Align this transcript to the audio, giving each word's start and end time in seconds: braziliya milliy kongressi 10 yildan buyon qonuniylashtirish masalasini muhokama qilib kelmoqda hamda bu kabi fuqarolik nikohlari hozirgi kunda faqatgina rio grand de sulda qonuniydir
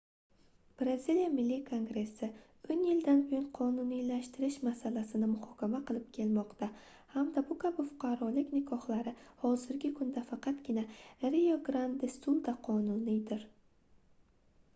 braziliya 0.79 1.25
milliy 1.33 1.57
kongressi 1.65 2.29
10 2.69 2.79
yildan 2.91 3.19
buyon 3.31 3.43
qonuniylashtirish 3.57 4.55
masalasini 4.67 5.27
muhokama 5.33 5.81
qilib 5.91 6.07
kelmoqda 6.17 6.69
hamda 7.17 7.43
bu 7.51 7.57
kabi 7.65 7.85
fuqarolik 7.91 8.51
nikohlari 8.57 9.13
hozirgi 9.43 9.95
kunda 9.99 10.23
faqatgina 10.31 10.87
rio 11.37 11.59
grand 11.69 11.99
de 12.05 12.09
sulda 12.15 12.55
qonuniydir 12.71 13.45